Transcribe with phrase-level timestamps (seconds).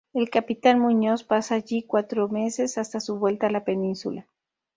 [0.15, 4.25] El capitán Muñoz pasa allí cuatro meses hasta su vuelta a la península.